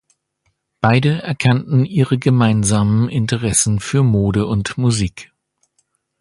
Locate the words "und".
4.47-4.75